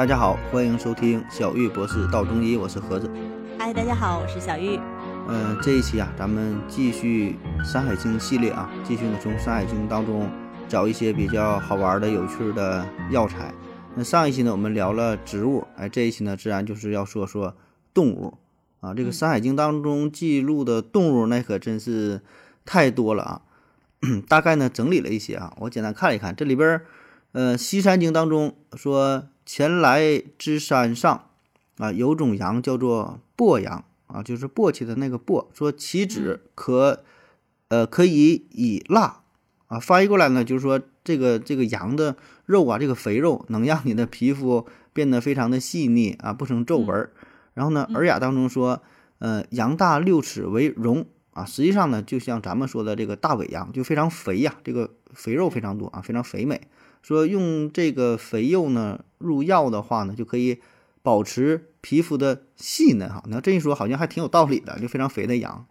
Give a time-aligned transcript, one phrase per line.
[0.00, 3.06] 大家好，欢迎收听小玉博士道中医，我是盒子。
[3.58, 4.80] 嗨，大家好，我是小玉。
[5.28, 10.26] 嗯，这一期啊，咱们继续《山海经》系列啊，继续呢从《山海经》当中
[10.66, 13.52] 找一些比较好玩的、有趣的药材。
[13.94, 17.54] 那上一期呢，我们聊了植物，哎，这一期呢，自然就是要说说
[17.92, 18.38] 动物
[18.80, 18.94] 啊。
[18.94, 22.22] 这个《山海经》当中记录的动物，那可真是
[22.64, 23.42] 太多了啊。
[24.26, 26.86] 大概呢，整理了一些啊，我简单看了一看，这里边儿，
[27.32, 29.24] 呃，《西山经》当中说。
[29.52, 31.26] 前来之山上，
[31.78, 35.48] 啊，有种羊叫做簸羊啊，就是簸箕的那个簸。
[35.52, 37.02] 说其脂可，
[37.66, 39.22] 呃，可以以蜡
[39.66, 39.80] 啊。
[39.80, 42.14] 翻译过来呢，就是说这个这个羊的
[42.46, 47.10] 肉啊，这个肥肉能让你的皮肤变得非常的细腻啊，不生皱纹。
[47.54, 48.80] 然后呢，《尔雅》当中说，
[49.18, 51.44] 呃，羊大六尺为荣啊。
[51.44, 56.68] 实际上呢，就像咱们说的这个大尾羊，就非常肥呀，这个肥肉非常多啊，非常肥美。
[57.02, 60.60] 说用这个肥肉呢入药的话呢，就可以
[61.02, 63.22] 保持皮肤的细嫩哈。
[63.26, 65.66] 那这一说好像还挺有道理的，就非常肥的羊。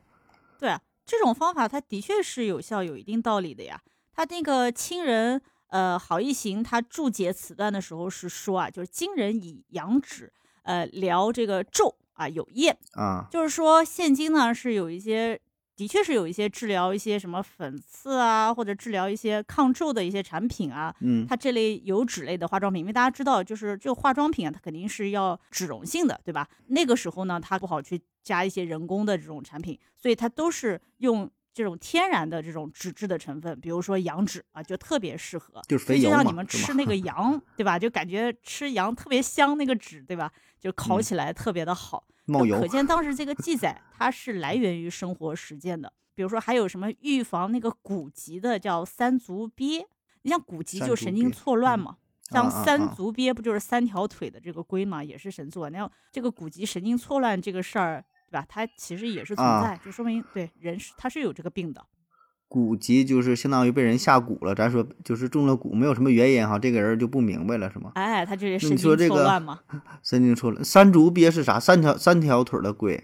[0.57, 3.81] 对啊，这种方法它的确是有效，有一定道理的呀。
[4.13, 15.39] 他那个亲人呃好一行他注解此段的时候是说啊，就是今人以羊脂呃疗这个皱啊有验啊，就是说现今呢是有一些。
[15.79, 26.45] 的确是有一些治疗一些什么粉刺啊，或者治疗一些抗皱的一些产品啊，嗯，它这类油脂类的化妆品，因为大家知道，就是这个化妆品啊，它肯定是要脂溶性的，对吧？
[26.67, 37.79] 那个时候呢，它不好去加一些人工的这种产品，所以它都是用这种天然的这种脂质的成分，比如说羊脂啊，就特别适合，就是肥油就像你们吃那个羊，对吧？
[37.79, 40.29] 就感觉吃羊特别香，那个脂，对吧？
[40.59, 42.03] 就 烤起来特别的好。
[42.29, 45.91] 冒油，可见当时这个记载它是来源于生活实践的。
[46.15, 49.85] 比如说还有什么预防那个骨疾的叫三足鳖，
[50.23, 51.97] 你像骨疾就神经错乱嘛，
[52.29, 55.69] 像三足鳖不就是三条腿的这个龟嘛，也是神作。
[55.69, 58.45] 那这个骨疾神经错乱这个事儿，对吧？
[58.49, 61.85] 它其实也是存在，就说明对人是它是有这个病的。
[62.49, 67.91] 骨疾就是相当于被人下蛊了，咱说就是中了蛊，没有什么原因哈，这个人就不明白了，是吗？
[67.93, 69.59] 哎，他这是神经错乱吗？
[70.03, 70.65] 神经错乱。
[70.65, 71.59] 三足鳖是啥？
[71.59, 73.01] 三条三条腿的龟。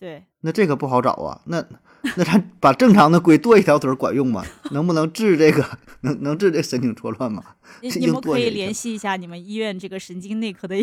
[0.00, 0.24] 对。
[0.40, 1.42] 那这个不好找啊。
[1.44, 1.62] 那
[2.16, 4.42] 那咱把正常的龟剁一条腿管用吗？
[4.70, 5.64] 能不能治这个？
[6.00, 7.44] 能能治这神经错乱吗？
[7.82, 10.74] 你们可以联系一下你们医院这个神经内科的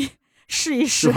[0.48, 1.12] 试一试。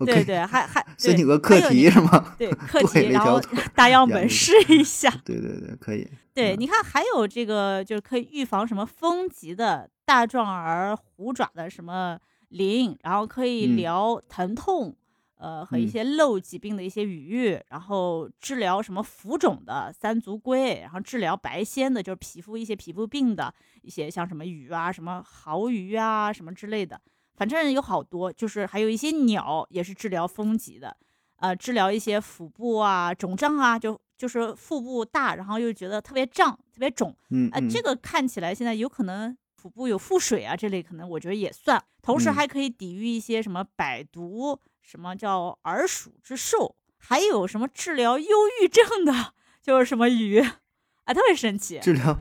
[0.00, 2.34] 对对，还还 申请个课题是吗？
[2.38, 3.40] 对 课题，然后
[3.74, 5.10] 大样本试一下。
[5.24, 6.08] 对对对，可以。
[6.34, 12.18] 对，你看还有这个，就是可以预防什么风疾的大壮儿虎爪的什么
[12.50, 14.96] 鳞，然后可以疗疼痛，
[15.36, 27.00] 呃和一些漏疾病的一些瘀瘀，然后治疗什么浮肿的三足龟，然后治疗白癣的，就是皮肤一些皮肤病的一些像什么鱼啊，什么蚝鱼啊，什么之类的。
[27.38, 30.96] 反正有好多，就是还有一些鸟也是治疗风疾的，
[31.36, 41.80] 呃，治疗一些腹部啊肿胀啊，就就是腹部大，然后又觉得特别胀、特别肿，嗯，呃，这个看起来现在有可能腹部有腹水啊，这类可能我觉得也算。
[42.02, 48.28] 同时还可以抵御一些什么百毒，什么叫耳鼠之兽，还有什么治疗忧
[48.60, 50.58] 郁症的， 就是什么鱼，啊，
[51.14, 51.78] 特别神奇。
[51.78, 52.18] 治疗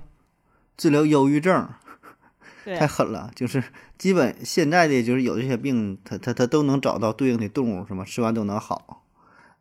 [0.76, 1.68] 治疗忧郁症。
[2.76, 3.64] 太狠了，就是
[3.98, 8.04] 基本现在的就是有这些病，它它它都能找到对应的动物，什么？
[8.04, 9.04] 吃完都能好，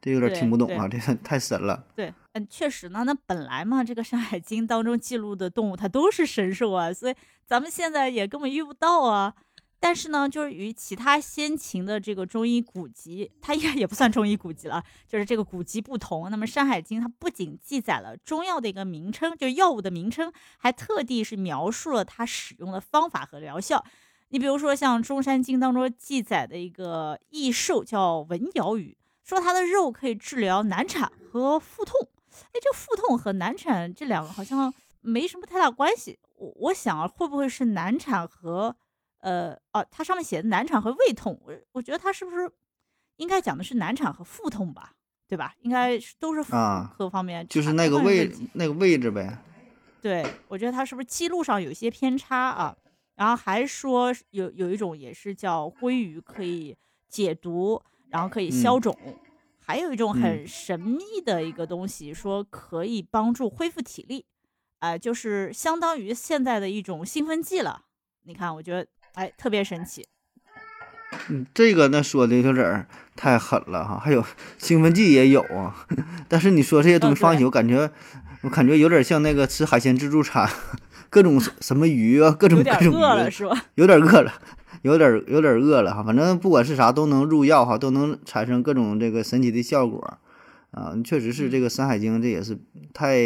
[0.00, 1.84] 这有点听不懂啊，这太神了。
[1.94, 7.14] 对，嗯，确实呢，那本来嘛，这个《山海经》当中记录的动物，它都是神兽啊，所以
[7.46, 9.34] 咱们现在也根本遇不到啊。
[9.78, 16.28] 但是呢，就是与其他先秦的这个中医古籍，它应该也不算中医古籍了，就是这个古籍不同。
[16.30, 23.84] 那么《山海经》它不仅记载了中药的一个名称，就药物的名称，还特地是描述了它使用的方法和疗效。
[24.30, 32.08] 你比如说像《中山经》当中记载的一个异兽叫文瑶鱼，说它的肉可以治疗难产和腹痛。
[32.32, 36.18] 哎，这腹痛和难产这两个好像没什么太大关系。
[36.38, 38.74] 我我想啊，会不会是难产和？
[39.20, 42.50] 呃哦，它上面写的难产和胃痛，我我觉得它是不是
[43.16, 44.92] 应该讲的是难产和腹痛吧，
[45.26, 45.54] 对吧？
[45.62, 46.52] 应该是都是妇
[46.96, 49.38] 科方面，就是那个位那个位置呗。
[50.02, 52.76] 对，我觉得它是不是记录上有些偏差啊？
[53.16, 56.76] 然后还说有有一种也是叫鲑鱼可以
[57.08, 58.96] 解毒，然后可以消肿，
[59.58, 64.26] 还有一种很神秘的一个东西，说可以帮助恢复体力，
[64.78, 67.86] 啊，就是相当于现在的一种兴奋剂了。
[68.22, 68.86] 你看，我觉得。
[69.16, 70.06] 哎，特别神奇。
[71.30, 72.86] 嗯，这个那说的有点
[73.16, 73.98] 太狠了哈。
[73.98, 74.22] 还有
[74.58, 75.86] 兴奋剂也有啊，
[76.28, 77.90] 但是你说这些东西放一起，我感觉
[78.42, 80.46] 我感觉有点像那个吃海鲜自助餐，
[81.08, 83.64] 各种什么鱼啊，各种各种鱼，是吧？
[83.76, 84.34] 有点饿了，
[84.82, 86.02] 有点儿有点儿饿了哈。
[86.02, 90.18] 反正不管是啥都能入药哈，都能产生各种这个神奇的效果
[90.72, 90.92] 啊。
[91.02, 92.58] 确实是这个《山海经》，这也是
[92.92, 93.16] 太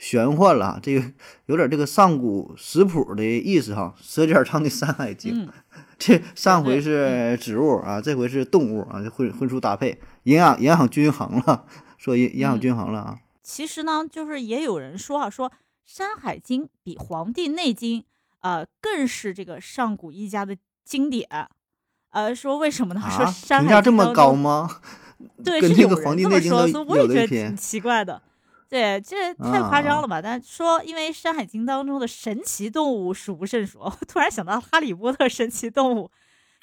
[0.00, 1.04] 玄幻了，这个
[1.44, 5.34] 有点这个上古食谱的意思哈，《舌尖上的山海经》。
[5.44, 5.48] 嗯，
[5.98, 11.66] 这上回是植物啊，这回是动物啊，混混出搭配，营养营养均衡了，
[11.98, 13.18] 说营营养均衡了啊。
[13.42, 15.50] 其实呢，就是也有人说啊，说
[15.84, 18.00] 《山海经》比《黄帝内经》
[18.40, 21.28] 呃更是这个上古一家的经典。
[22.12, 23.00] 呃，说为什么呢？
[23.14, 24.14] 说啊，《山海经》评价这么？
[24.14, 24.80] 高吗？
[25.44, 26.66] 对，跟这个黄帝内经我
[26.96, 28.22] 也有的一拼觉得挺奇怪的。
[28.70, 30.22] 对，这太夸啊张了吧？
[30.22, 36.08] 但说因为《山海经》当中的神奇动物数不胜数， 我突然想到《哈利波特》神奇动物，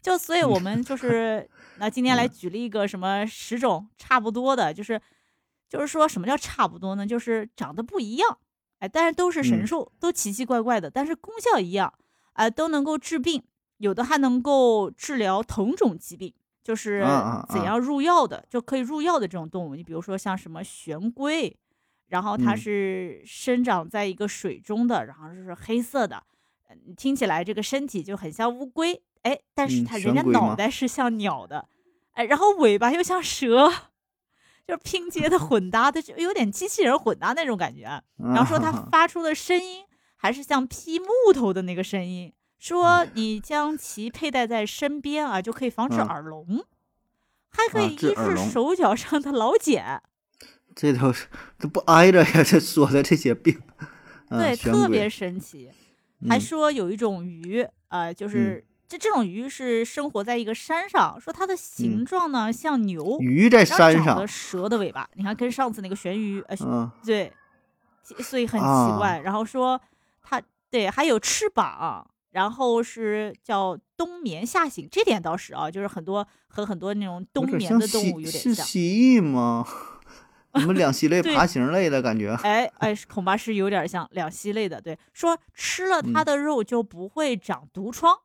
[0.02, 1.50] 就所以我们就 是
[1.80, 5.02] 那今天来举例一个什么十种差不多的，就是
[5.68, 7.06] 就是说什么叫差不多呢？
[7.06, 8.38] 就是长得不一样，
[8.80, 11.94] 哎，但是都是神嗯兽，都奇奇怪怪的，但是功效一样，
[12.34, 13.44] 哎，都能够治病，
[13.80, 16.34] 有的还能够治疗同种疾病。
[16.64, 17.00] 就是
[17.48, 21.58] 怎样入药的，就可以入药的这种动物，你比如说像什么玄龟，
[22.08, 22.58] 然后它嗯。
[22.58, 26.24] 是生长在一个水中的，然后是黑色的，
[26.68, 31.68] 呃听起来这个身体就很像乌龟，哎，但是嗯它人家脑袋是像鸟的，
[32.14, 33.70] 哎，然后尾巴又像蛇，
[34.68, 38.02] 就是拼接的混搭的，就有点机器人混搭那种感觉啊。
[38.18, 46.08] 然后说它啊发出的声音还是像劈木头的那个声音，说你将其佩戴在身边啊，就可以防止嗯。
[46.08, 46.66] 耳聋，
[47.50, 50.02] 还可啊以医治手脚上的老茧。
[50.78, 51.26] 这都是
[51.58, 52.44] 这不挨着呀？
[52.44, 53.60] 这说的这些病，
[54.30, 55.72] 嗯对，特别神奇。
[56.30, 67.34] 还嗯说有一种鱼，呃，就是这这种鱼是生活在一个山上，说它的形嗯状呢像牛，鱼在山上蛇的尾巴，你看跟上次那个玄鱼，呃，嗯对，
[68.04, 69.20] 所以很奇啊怪。
[69.20, 69.82] 然后说
[70.22, 70.40] 它
[70.70, 78.54] 对还有翅膀，然后是叫冬眠夏醒，这点倒是啊，就是很多和很多那种冬眠的动物有点像。
[78.54, 79.66] 是蜥蜴吗？
[80.56, 82.32] 什么两栖类、 爬行类的感觉？
[82.44, 84.82] 哎哎，是恐怕是有点像两栖类的。
[84.82, 88.18] 对，说吃了它嗯的肉就不会长毒疮。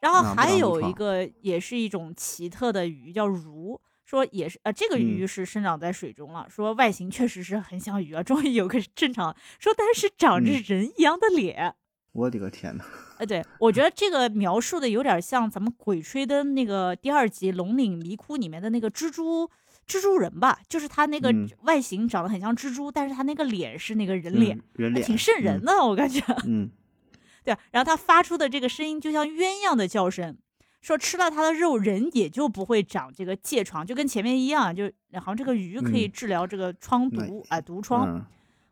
[0.00, 3.80] 然后还有一个也是一种奇特的鱼，叫鲈。
[4.04, 6.46] 说也是，呃，这个嗯鱼是生长在水中了。
[6.50, 9.34] 说外形确实是很像鱼啊，终于有个正常。
[9.58, 11.74] 说但是长着嗯人一样的脸。
[12.12, 12.84] 我的个天呐！
[13.18, 19.50] 哎，对我觉得这个描述的有点像咱们《鬼吹灯》那个第二集《龙岭迷窟》里面的那个蜘蛛
[19.86, 26.22] 蜘蛛人吧，就是他那个嗯外形长得很像蜘蛛，但是他那个脸是那个人脸嗯，人脸还挺瘆人的，我感觉。
[26.46, 26.70] 嗯。
[27.44, 30.36] 对，然后他发出的这个声音就像鸳鸯的叫声，
[30.80, 38.08] 说吃了他的肉，人也就不会长这个疥疮，就跟前面一样，就好像这个鱼可以嗯治疗这个疮毒啊、毒疮。
[38.08, 38.24] 嗯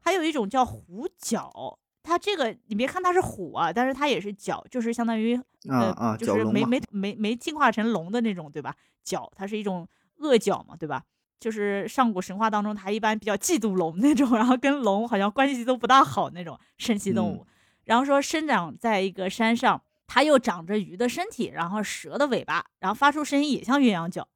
[0.04, 8.74] 还有一种叫虎角，它这个你别看它是虎啊，但是它也是角，就是相当于啊呃，啊，就是没没没没进化成龙的那种，对吧？
[9.04, 9.86] 角它是一种
[10.22, 11.02] 恶角嘛，对吧？
[11.40, 17.44] 就是上古神话当中，它一般比较嫉妒龙 那种，然后跟龙好像关系都不大好那种神奇动物。
[17.84, 24.28] 然后说生长在一个山上，它又长着鱼的身体，然后蛇的尾巴，然后发出声音也像鸳鸯叫。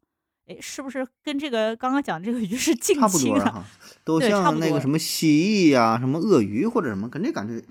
[0.47, 3.65] 哎，是不是跟这个刚刚讲这个鱼是近差不亲啊？
[4.05, 7.65] 都像那个什么蜥蜴呀、什么鳄鱼或者什么，跟这感觉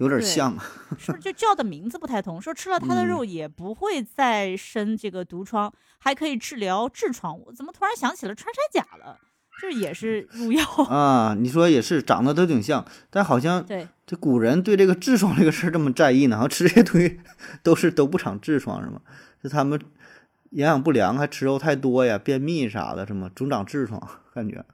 [0.00, 0.54] 有点像。
[0.98, 2.40] 是不是就叫的名字不太同？
[2.42, 7.38] 说吃了它的嗯肉也不会再生这个毒疮，还可以治疗痔疮。
[7.38, 9.16] 我怎么突然想起了穿山甲了？
[9.62, 10.64] 就是也是入药。
[10.88, 16.36] 啊，你说也是，长得都挺像，但好像对这古人对这个痔疮这个事儿这么在意呢？
[16.36, 17.20] 好像吃这些东西
[17.62, 19.02] 都是都不长痔疮是吗？
[19.42, 19.78] 是他们
[20.50, 24.00] 营养不良，还吃肉太多呀，便秘啥的，什么总长痔疮，
[24.34, 24.64] 感觉。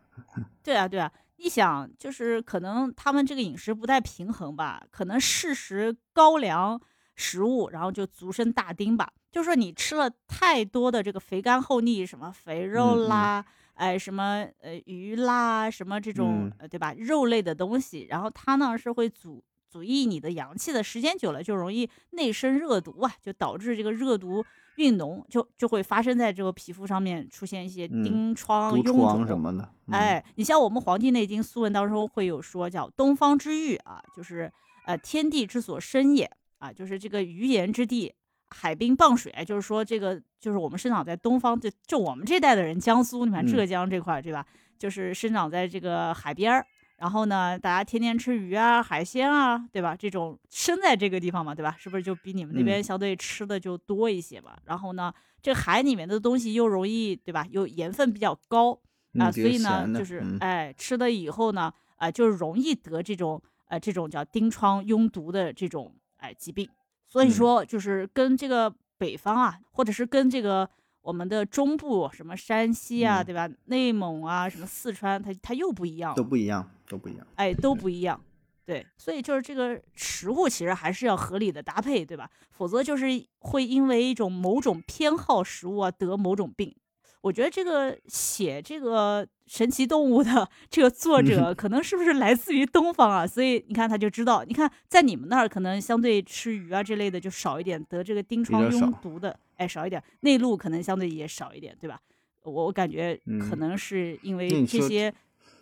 [0.62, 6.81] 对 啊对啊，你想就是可能他们这个饮食不太平衡吧，可能适时高粱
[7.14, 9.12] 食物，然后就足生大丁吧。
[9.31, 16.52] 就是说你吃了太多的这个肥甘厚腻，什么肥肉啦，哎什么呃鱼啦，什么这种、嗯。
[16.59, 16.95] 呃对吧？
[16.95, 24.45] 肉类的东西，然后它呢是会阻阻抑你的阳气的，时间久了就容易内生热毒啊，就导致这个热毒
[24.76, 29.68] 运脓，就就会发生在这个皮肤上面出现一些嗯疔疮、毒臃肿疮什么的。
[29.87, 34.52] 嗯，哎，你像我们《黄帝内经·素问》当中会有说叫“东方之域”啊，就是
[34.87, 38.12] 呃天地之所生也啊，就是这个鱼盐之地，
[38.50, 44.45] 海滨傍水，就是说这个就是我们生长在东方，就就我们这代的人，江苏，你看嗯浙江这块儿对吧？
[44.78, 46.66] 就是生长在这个海边儿。
[46.99, 49.95] 然后呢，大家天天吃鱼啊、海鲜啊，对吧？
[49.95, 51.76] 这种生在这个地方嘛，对吧？
[51.79, 54.57] 是不是就比你们那边嗯相对吃的就多一些嘛？
[54.65, 55.12] 然后呢，
[55.43, 57.47] 这海里面的东西又容易，对吧？
[57.50, 58.79] 又盐分比较高，
[59.19, 66.69] 啊，所以呢就是嗯哎，吃了以后呢，啊，就是容易得这种呃这种叫疔疮、痈毒的这种哎疾病。
[67.07, 70.69] 所以嗯说，就是跟这个北方啊，或者是跟这个
[71.03, 73.49] 我们的中部，什么山西啊，嗯对吧？
[73.67, 77.26] 内蒙啊，什么四川，它它又不一样了都不一样，都不一样。
[77.37, 78.21] 哎，都不一样。
[78.64, 82.28] 对，所以就是这个食物其实还是要合理的搭配，对吧？
[82.50, 83.07] 否则就是
[83.38, 86.75] 会因为一种某种偏好食物啊得某种病。
[87.21, 93.26] 我觉得这个写这个神奇动物的这个作者，可能是不是来自于东方啊？
[93.26, 102.00] 所以你看他就知道，你看在你们那儿可能相对吃鱼啊这类的就少一点，得这个丁疮痈毒的哎少一点，内陆可能相对也少一点，对吧？
[102.43, 105.12] 我我感觉可嗯能是因为这些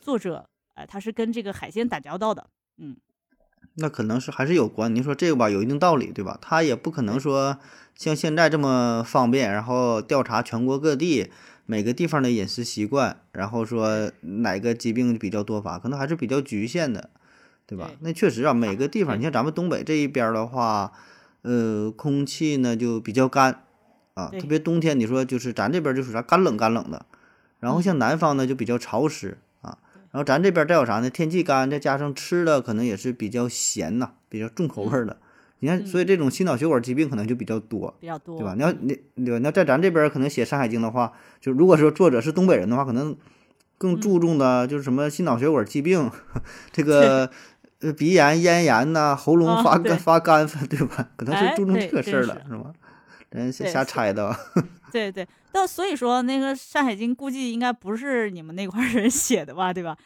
[0.02, 2.46] 作者，哎、他是跟这个海鲜打交道的，
[2.78, 2.96] 嗯，
[3.76, 4.94] 那可能是还是有关。
[4.94, 6.38] 您说这个吧，有一定道理，对吧？
[6.40, 7.58] 他也不可能说
[7.94, 11.30] 像现在这么方便，然后调查全国各地
[11.66, 17.10] 每个地方的饮食习惯，然后说哪个疾病比较多发，可能还是比较局限的，
[17.66, 17.86] 对吧？
[17.88, 20.92] 对那确实啊，每个地方，你像咱们东北这一边的话，
[21.42, 23.62] 呃，空气呢就比较干
[24.14, 27.06] 啊，特别冬天，你说就是咱这边就属啥干冷干冷的，
[27.60, 29.53] 然后嗯像南方呢就比较潮湿啊，
[30.14, 31.10] 然后咱这边儿再有啥呢？
[31.10, 35.16] 天气干，再加上吃的可能也是比较咸呐、比较重口味儿的。
[35.58, 38.54] 你看，嗯所以这种心脑血管疾病可能就比较多，比较多，对吧？
[38.54, 39.38] 你要嗯你对吧？
[39.40, 43.16] 你要在咱这边儿可能写《山海经》的话，就如果说作者是东北人的话，可能
[43.76, 46.08] 更嗯注重的就是什么心脑血管疾病，
[46.70, 47.28] 这个
[47.80, 51.08] 呃鼻炎、咽炎呐、喉咙发干、发干，对吧？
[51.16, 52.72] 可能哎是注重这个事儿真了，是吧？
[53.34, 54.34] 咱瞎瞎猜的。
[54.92, 59.96] 对对，但所以说那个《山海经》估计应该不是你们那块人写的吧，对吧？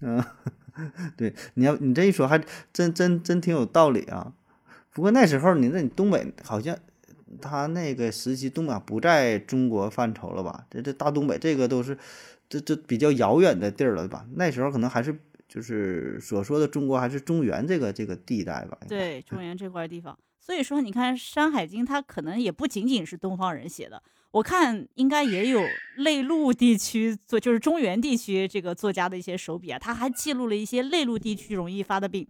[0.00, 0.22] 嗯，
[1.16, 4.32] 对，你要你这一说，还真真真挺有道理啊。
[4.92, 6.76] 不过那时候你那你东北好像
[7.40, 10.66] 他那个时期东北不在中国范畴了吧？
[10.68, 11.96] 这这大东北这个都是
[12.48, 14.26] 这这比较遥远的地儿了吧？
[14.34, 15.16] 那时候可能还是
[15.48, 18.76] 就是所说的中国还是中原这个这个地带吧？
[18.88, 20.18] 对，中原这块地方。
[20.44, 25.62] 所以说，你看《山海经》，它可能也不仅仅是东方人写的，我看应该也有
[25.98, 32.26] 内陆地区作，就是中原地区这个作家的一些手笔啊，他还记录了一些内陆地区容易发的病。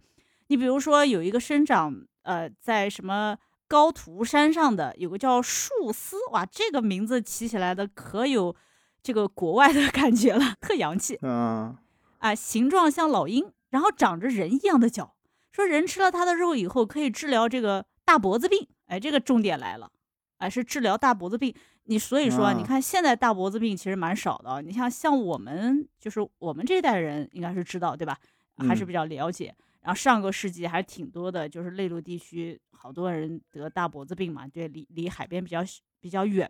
[0.47, 3.35] 你比如说，有一个生长呃在什么
[3.67, 8.55] 高图山上的，有个叫树丝，哇，这个名字起起来的可有
[9.01, 11.17] 这个国外的 感觉了，特洋气。
[11.23, 11.75] 嗯，
[12.19, 15.15] 啊，形状像老鹰，然后长着人一样的脚。
[15.51, 18.67] 说人吃了它的肉以后，可以治疗这个大脖子病。
[18.85, 19.89] 哎，这个重点来了，
[20.37, 21.53] 哎，是治疗大脖子病。
[21.85, 24.61] 你所以说，你啊看现在大脖子病其实蛮少的啊。
[24.61, 28.17] 你像像我们就是我们这一代人应该是知道对吧？
[28.57, 29.53] 还是嗯比较了解。
[29.81, 35.61] 然后上个世纪还是挺多的，就是内陆地区好多人得大脖子病嘛，对，离离海边比较
[35.99, 36.49] 比较远。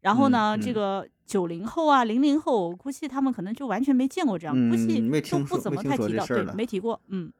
[0.00, 7.32] 然后嗯呢，这嗯个九零后啊、零零后，我估计他们可能就完全没见过这样，估计都不怎么太提到，对，没提过，嗯，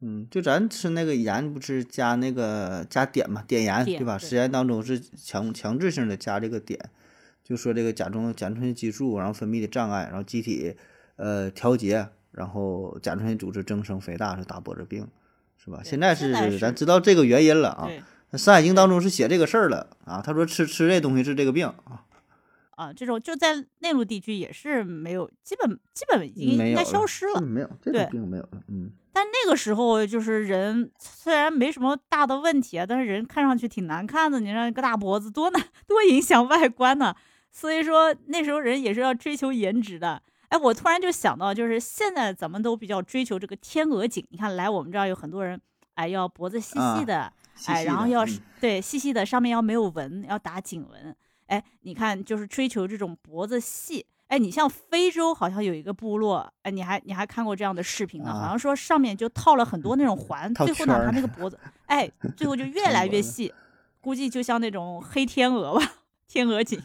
[0.00, 4.16] 嗯，就咱吃那个盐，不是加那个加碘嘛，碘盐对吧？
[4.16, 6.78] 对实验当中是强强制性的加这个碘，
[7.42, 10.76] 就说这个甲状甲状腺激素然后分泌的障碍，然后机体
[11.16, 15.08] 呃调节，然后甲状腺组织增生肥大是大脖子病，
[15.56, 15.80] 是吧？
[15.84, 17.88] 现在是咱知道这个原因了啊。
[18.30, 22.04] 那《山海经》当中是写这个事儿了啊，他说吃吃这东西是这个病啊，
[22.78, 27.40] 啊，这种就在内陆地区也是没有，基本基本已经应该消失了。
[27.40, 28.92] 没有这对没有了，嗯。
[29.12, 37.12] 但那个时候就是人虽然没什么大的问题啊，但是人看上去挺难看的，你让一个大脖子多难多影响外观呢。
[37.50, 40.22] 所以说那时候人也是要追求颜值的。
[40.50, 44.24] 哎，我突然就想到，就是现在咱们都比较追求这个天鹅颈。
[44.30, 45.60] 你看来我们这儿有很多人，
[45.94, 51.16] 哎，要脖子细啊细的，哎，细细的嗯然后要是、对细细的，上面要没有纹，要打颈纹。
[51.48, 54.06] 哎，你看，就是追求这种脖子细。
[54.28, 58.30] 哎，你像非洲好像有一个部落，哎，你还你还看过这样的视频呢？
[58.30, 63.52] 好啊像说上面就套了很多那种环，套最后呢，他那个 脖子，哎，最后就越 来越细，
[64.00, 65.94] 估计就像那种黑天鹅吧，
[66.28, 66.80] 天鹅颈。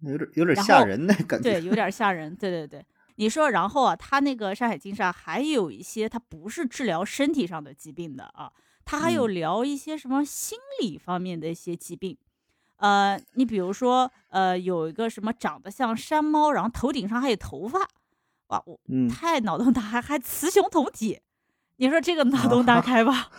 [0.00, 1.60] 有点有点吓人的感觉。
[1.60, 2.34] 对，有点吓人。
[2.34, 2.82] 对对对，
[3.16, 8.50] 你说，然后啊，他那个《山海经》上还有一些，它不是治疗身体上的疾病的啊，
[8.86, 12.16] 他还有嗯聊一些什么心理方面的一些疾病。
[12.80, 17.78] 呃，你比如说，呃，有一个什么长得像山猫，然后头顶上还有头发，
[18.48, 21.20] 哇，我嗯，太脑洞大，还还雌雄同体，
[21.76, 23.30] 你说这个脑洞大开吧？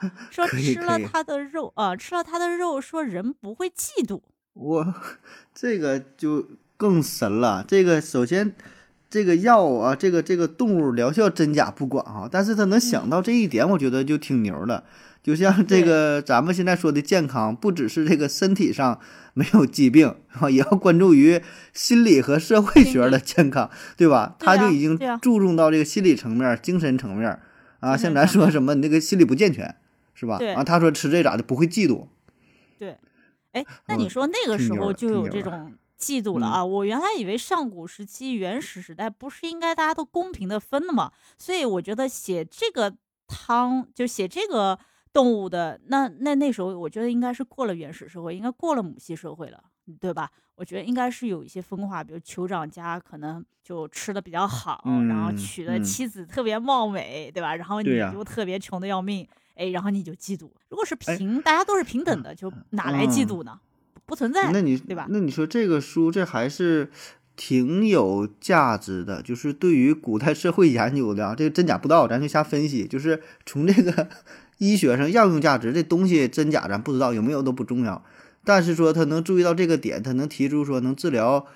[0.30, 4.22] 说吃了它的肉啊、吃了它的肉，说人不会嫉妒。
[4.54, 4.94] 我
[5.54, 7.64] 这个就更神了。
[7.66, 8.54] 这个首先，
[9.10, 14.84] 这个药啊，这个这个动物疗效真假不管啊，但是他能想到这一点，我觉得就挺牛的。
[15.22, 18.98] 就像这个咱们现在说的健康，不只是这个身体上
[19.34, 21.42] 没有疾病啊，也要关注于
[21.74, 24.36] 心理和社会学的健康，对吧？
[24.38, 27.38] 他就已经注重到这个心理层面、精神层面
[27.80, 27.96] 啊。
[27.96, 29.74] 像咱说什么，你那个心理不健全，
[30.14, 30.38] 是吧？
[30.54, 32.06] 啊，他说吃这咋的不会嫉妒，
[32.78, 32.96] 对，
[33.52, 36.64] 哎，那你嗯说那个时候就有这种嫉妒了嗯啊？
[36.64, 41.12] 我原来以为上古时期原始时代不是应该大家都公平的分的吗？
[41.36, 42.96] 所以我觉得写这个
[43.28, 44.78] 汤就写这个
[45.12, 49.62] 动物的，那那那时候我觉得应该是过了原始社会，应该过了母系社会了，
[50.00, 50.30] 对吧？
[50.56, 57.54] 我觉得应该是有一些分化，比如酋长家可能就吃的比较好，然后嗯娶的嗯妻子特别貌美，对吧？
[57.56, 60.50] 然后你就特别穷的要命，哎，然后你就嫉妒。
[60.68, 63.58] 如果是哎平，大家都是平等的，就哪来嫉嗯妒呢？
[64.10, 64.50] 不存在。
[64.52, 66.90] 那你对吧那你说这个书这还是
[67.36, 72.86] 挺有价值的，就是对于古代社会研究的啊，这个真假不知道，咱就瞎分析。
[72.86, 74.08] 就是从这个
[74.58, 78.04] 医学上药用价值，这东西真假咱不知道，有没有都不重要。
[78.44, 81.46] 但是说他能注意到这个点，他能提出说能治疗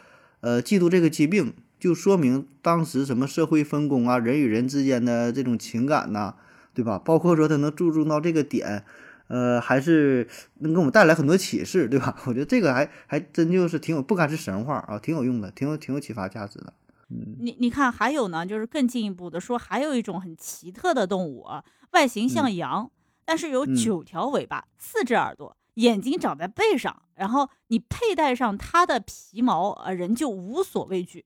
[0.40, 6.34] 呃嫉妒这个疾病，就说明当时什么社会分工啊，人与人之间的这种情感呐、
[6.72, 6.98] 对吧？
[6.98, 8.84] 包括说他能注重到这个点，
[9.28, 10.28] 呃，还是
[10.60, 12.16] 能给我们带来很多启示，对吧？
[12.26, 16.72] 我觉得这个还还真就是挺有，不敢是神话啊，挺有用的，挺有挺有启发价值的。
[17.08, 22.90] 你你看，还有呢，就是更进一步的说，还有一种很奇特的动物啊，外形像羊，
[23.24, 31.24] 但是有嗯九条尾巴，四只耳朵，眼睛长在背上，然后你佩戴上它的皮毛，呃，人就无所畏惧。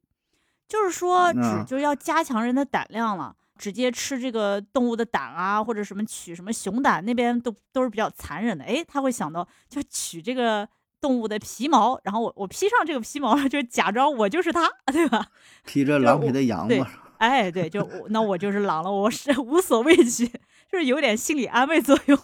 [0.69, 3.35] 就是说，只啊就要加强人的胆量了。
[3.59, 8.65] 直接吃这个动物的胆啊，或者什么取什么熊胆，那边都都是比较残忍的。
[8.65, 10.67] 哎，他会想到就取这个
[11.00, 15.27] 动物的皮毛，然后我我披上这个皮毛，就假装我就是它， 对吧？
[15.67, 16.87] 披着狼皮的羊嘛，
[17.19, 20.27] 哎，对，就我那我就是狼了，我是 无所畏惧，
[20.71, 22.19] 就是有点心理安慰作用，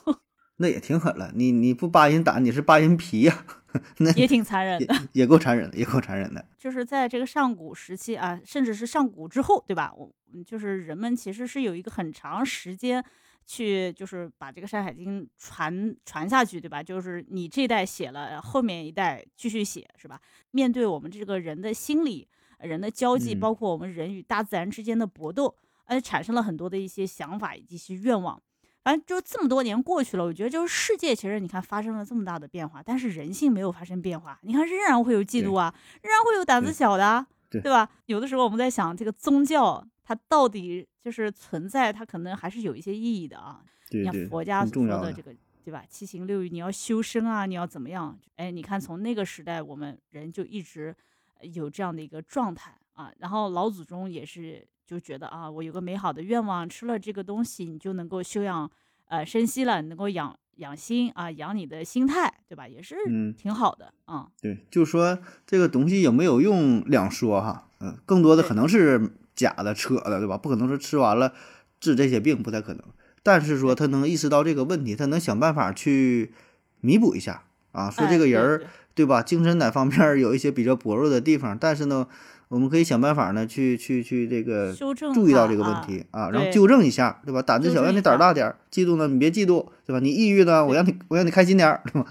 [0.57, 1.33] 那也挺狠了。
[1.35, 3.45] 你你不扒人胆，你是扒人皮呀、
[3.99, 4.95] 那也挺残忍的。
[5.13, 6.45] 也够残忍的，也够残忍的。
[6.59, 9.93] 就是在这个上古时期啊，甚至是上古之后，对吧？
[9.97, 13.05] 我嗯就是人们其实是有一个很长时间
[13.47, 16.83] 去，就是把这个《山海经》传传下去，对吧？
[16.83, 20.21] 就是你这代写了，后面一代继续写，是吧？
[20.53, 22.29] 面对我们这个人的心理、
[22.61, 28.41] 人的交际，嗯包括我们人与大自然之间的搏斗，而产生了很多的一些想法以及一些愿望。
[28.85, 34.39] 反正就这么多年过去了，我觉得就是世界其实你看发生了这么大的变化，但是人性没有发生变化。
[34.43, 37.89] 你看仍然会有嫉妒啊，仍然会有胆子小的啊，对吧？
[38.05, 43.63] 有的时候我们在想，这个宗教它到底就是存在，它可能还是有一些意义的啊。
[43.91, 44.87] 你看佛家所。
[44.87, 45.83] 说的这个，对吧？
[45.89, 48.19] 七情六欲，你要修身啊，你要怎么样？
[48.37, 50.95] 哎，你看从那个时代，我们人就一直
[51.41, 53.11] 呃有这样的一个状态啊。
[53.19, 58.71] 然后老祖宗也是就觉得啊，我有个美好的愿望，吃了这个东西，你就能够修养
[59.07, 62.69] 呃身心了，能够养养心啊，养你的心态，对吧？
[62.69, 64.29] 也是嗯挺好的啊。
[64.41, 70.37] 对，就说这个东西有没有用两说哈，嗯，更多的可能是假的、扯的，对吧？
[70.37, 71.33] 不可能说吃完了
[71.81, 72.83] 治这些病，不太可能。
[73.23, 76.33] 但是说他能意识到这个问题，他能想办法去
[76.81, 77.91] 弥补一下啊。
[77.91, 78.63] 说哎这个人儿、
[78.95, 82.07] 对吧，精神哪方面儿有一些比较薄弱的地方，但是呢，
[82.49, 87.43] 我们可以想办法呢，去去去这个修正注意到这个问题啊，然后纠正一下，对吧？
[87.43, 90.01] 胆子小，让你胆儿大点儿；嫉妒呢，你别嫉妒，对吧？
[90.01, 92.07] 你抑郁呢，我让你我让你开心点儿，对吧？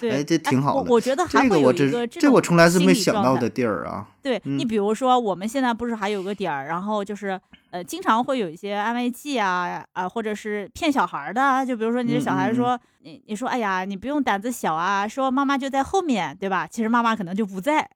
[0.00, 4.06] 对，哎这挺好的我我觉得还会有一这个我真这我从来是没想到的地儿啊。
[4.22, 16.66] 对你，比如说我们现在不是还有个点儿，然后就是呃，经常会有一些安慰剂啊啊，或者是骗小孩儿的啊，就比如说你的小孩说、你你说哎呀，你不用胆子小啊，说妈妈就在后面，对吧？
[16.66, 17.88] 其实妈妈可能就不在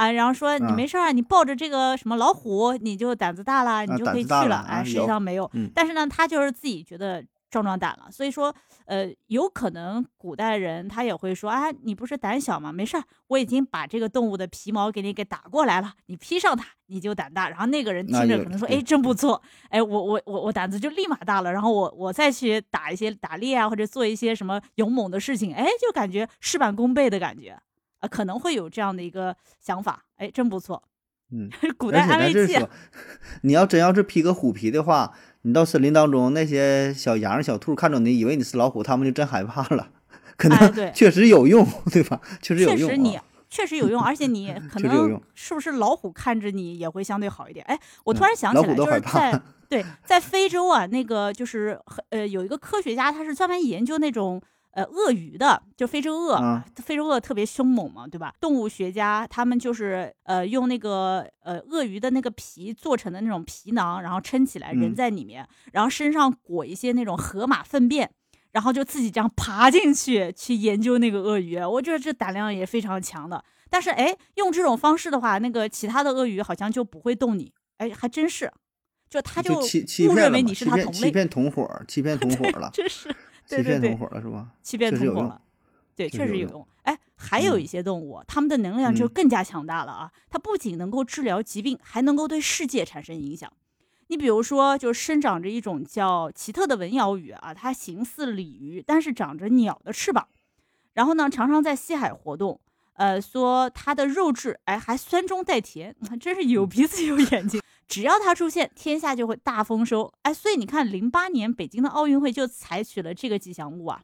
[0.00, 8.54] 啊，然后说你啊没事儿，你抱着这个什么老虎，你就胆子大了，你啊就可以去了，哎，实际上没有，嗯但是呢，他就是自己觉得壮壮胆了，所以说，
[8.86, 12.72] 呃，有可能古代人他也会说，啊，你不是胆小吗？
[12.72, 17.50] 没事儿，我已经把这个动物的皮毛给你给打过来了，你披上它，你就胆大。
[17.50, 27.58] 然后那个人听着可能说，对哎，真不错，哎，我我我我胆子就立马大了，然后我我再去打一些打猎啊，或者做一些什么勇猛的事情，哎，就感觉事半功倍的感觉。
[28.00, 30.82] 啊，可能会有这样的一个想法，哎，真不错。
[31.32, 32.58] 嗯， 古代安慰剂
[33.42, 39.90] 你要真要是披个虎皮的话，你到森林当中，那些小羊、小兔看着你，以为你是老虎，他们就真害怕了。
[40.36, 40.58] 可能
[40.92, 42.20] 确实有用，对吧？
[42.42, 42.90] 确实有用、啊。
[42.90, 47.64] 确实你确实有用，而且你可能是不是老虎看着你也会相对好一点？
[47.66, 54.42] 哎，我突嗯然想起来，老虎都就是害怕在对在非洲啊，那个就是呃有一个科学家，他是专门研究那种。
[54.72, 58.32] 呃，鳄鱼的，就非洲鳄，啊非洲鳄特别凶猛嘛，对吧？
[58.40, 68.10] 动物学家他们就是呃用那个呃鳄鱼的那个皮做成的那种皮囊，然后撑起来，人嗯在里面，然后身上裹一些那种河马粪便，
[68.52, 73.44] 然后就自己这样爬进去去研究那个鳄鱼，我觉得这胆量也非常强的。
[73.68, 78.52] 但是哎，用这种方式的话，那个其他的鳄鱼好像就不会动你，哎，还真是，
[79.08, 79.60] 就他就
[80.08, 83.14] 误认为你是他同类，欺骗同伙，欺骗同伙了，真是，
[83.56, 84.48] 欺骗同，伙了是吧？
[84.62, 85.42] 欺骗确实有用同伙了，
[85.96, 86.66] 对，确实有用。
[86.82, 90.12] 哎，还有嗯一些动物，它们的能量就嗯更加强大了啊！
[90.30, 93.52] 它不仅能够治疗疾病，还能够对世界产生影响。
[94.08, 100.26] 你比如说，就生长着一种叫奇特的文鳐鱼啊，它形似鲤鱼，但是长着鸟的翅膀，
[100.94, 102.60] 然后呢，常常在西海活动。
[102.94, 107.60] 呃，说它的肉质，哎，还酸中带甜， 真是有鼻子有眼睛。
[107.90, 110.12] 只要它出现，天下就会大丰收。
[110.22, 114.00] 哎，所以你看，零八年北京的奥运会就采取了这个吉祥物啊，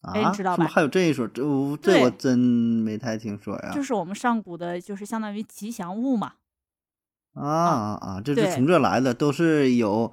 [0.00, 3.70] 哎啊，你知道吗还有这一说，这我这我真没太听说呀。
[3.74, 6.32] 就是我们上古的，就是相当于吉祥物嘛。
[7.34, 8.20] 啊啊啊！
[8.22, 10.12] 这是从这来的，都是有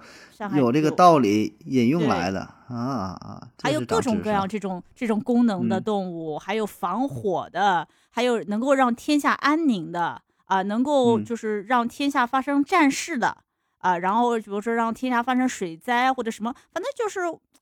[0.55, 3.47] 有这个道理引用来的啊啊啊！
[3.61, 13.37] 还有各种各样这种这种功能的嗯动物，还有防火的，还有能够让天下安宁的啊、能够嗯就是让天下发生战事的
[13.77, 17.19] 啊、然后比如说让天下发生水灾或者什么，反正就是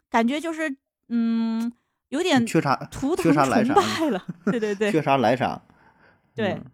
[0.09, 0.73] 感觉就是
[1.09, 1.71] 嗯，
[2.09, 4.25] 有点缺啥图腾崇拜了。
[4.45, 5.61] 对对 对缺啥来啥。
[6.33, 6.65] 对嗯，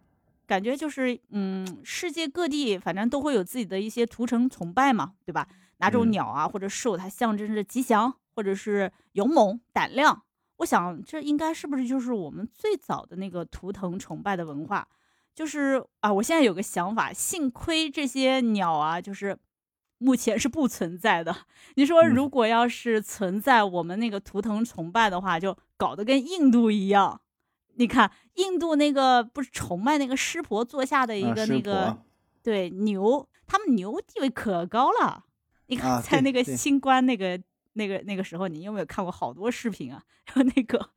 [0.46, 5.46] 感觉就是嗯，世界各地反正都会有自己的一些图腾崇拜嘛，对吧？
[5.78, 10.22] 哪种嗯鸟啊或者兽，它象征着吉祥或者是勇猛胆量。
[10.58, 14.86] 我想这应该是不是就是我们最早的那个图腾崇拜的文化？
[15.34, 19.36] 就是啊，我现在有个想法，幸亏这些鸟啊，就是
[19.98, 21.34] 目前是不存在的。
[21.74, 27.20] 你说嗯如果要是存在我们那个图腾崇拜的话，就搞得跟印度一样。
[27.76, 32.04] 你看，印度那个不是崇拜那个湿婆座下的一个那个、婆
[32.42, 35.24] 对牛，他们牛地位可高了。
[35.66, 37.40] 你看，在那个新冠那个
[37.72, 40.04] 那个那个时候，你有没有看过好多视频啊？
[40.26, 40.90] 然 后那个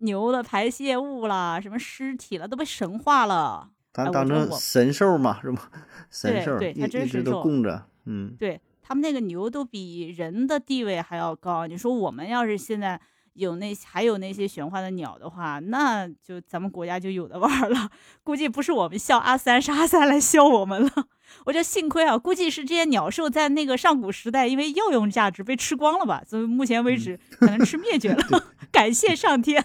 [0.00, 3.70] 牛的排泄物啦，什么尸体了，都被神化了。
[3.92, 5.62] 当成神兽嘛，是吗？
[6.10, 11.66] 神兽一对它真一直都是供着，嗯，对他们那个牛都比人的地位还要高。
[11.66, 13.00] 你说我们要是现在
[13.32, 17.90] 有那还有那些玄幻的鸟的话，那就咱们国家就有的玩了。
[18.22, 20.90] 估计不是我们笑阿三，是阿三来笑我们了。
[21.44, 28.44] 我觉得幸亏啊，估计是这些鸟兽在那个上古时代因为药用价值被吃光了吧，所以目前为止可能吃灭绝了。
[28.70, 29.64] 感谢上天。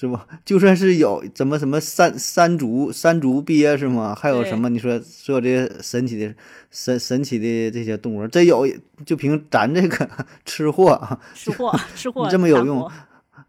[0.00, 0.18] 是不？
[0.46, 4.14] 就算是有怎么什么山山竹山竹鳖是吗？
[4.14, 4.70] 还有什么？
[4.70, 6.34] 你说说这些神奇的
[6.70, 8.66] 神神奇的这些动物，真有
[9.04, 10.10] 就凭咱这个
[10.46, 12.90] 吃货啊，吃货，吃货，你这么有用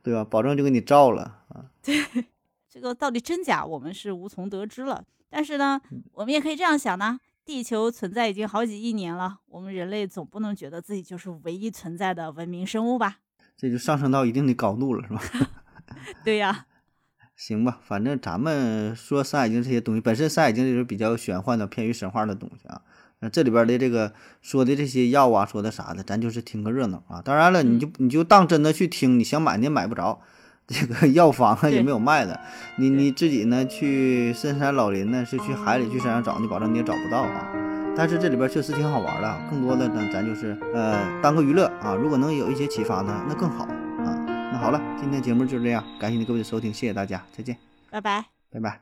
[0.04, 0.26] 对吧？
[0.30, 1.64] 保证就给你照了啊！
[2.70, 5.02] 这个到底真假，我们是无从得知了。
[5.30, 5.80] 但是呢，
[6.12, 13.20] 我们也可以这样想呢：地球存在已经好几亿年了，我们人类总不能觉得自己就是唯一存在的文明生物吧？
[13.56, 15.22] 这就上升到一定的高度了，是吧？
[16.24, 16.66] 对呀，
[17.36, 22.82] 行吧，反正咱们说《山海经》这些东西，本身《山海经》就是比较玄幻的、偏于神话的东西啊。
[23.20, 27.22] 那这里边的这个说的这些药啊，说的啥的，咱就是听个热闹啊。
[27.24, 30.20] 当然了，你就你就当真的去听，你想买你也买不着，
[30.66, 32.40] 这个药房啊也没有卖的。
[32.78, 37.48] 你你自己呢去深山老林呢，是去海里去山上找，你保证你也找不到啊。
[37.96, 41.94] 但是这里边确实挺好玩的啊，更多的呢，咱就是呃当个娱乐啊。
[41.94, 43.68] 如果能有一些启发呢，那更好
[44.62, 47.58] 好了，今天节目就是这样，感谢你各位的收听，谢谢大家，再见，
[47.90, 48.24] 拜拜。
[48.52, 48.80] 拜拜。